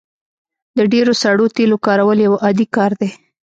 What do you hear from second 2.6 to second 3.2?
کار دی